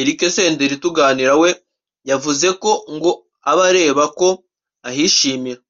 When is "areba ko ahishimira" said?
3.70-5.60